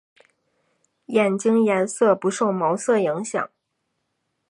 [1.05, 3.51] 眼镜颜色不受毛色影响。